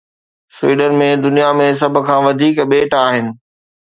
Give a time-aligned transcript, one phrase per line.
[0.59, 3.25] Sweden ۾ دنيا ۾ سڀ کان وڌيڪ ٻيٽ آهن